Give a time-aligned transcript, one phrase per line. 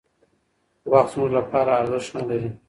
[0.91, 2.49] وخت زموږ لپاره ارزښت نهلري.